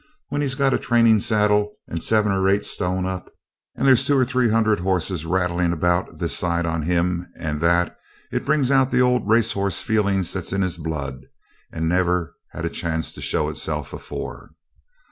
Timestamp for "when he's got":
0.29-0.73